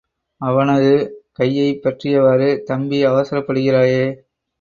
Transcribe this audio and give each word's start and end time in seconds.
அவனது 0.41 0.93
கையைப் 1.31 1.81
பற்றியவாறு, 1.83 2.63
தம்பி, 2.63 3.05
அவசரப்படுகிறாயே? 3.05 4.01